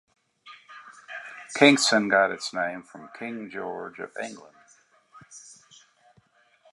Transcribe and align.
Kingston 1.53 2.09
got 2.09 2.31
its 2.31 2.55
name 2.55 2.81
from 2.81 3.11
King 3.15 3.51
George 3.51 3.99
of 3.99 4.11
England. 4.19 4.55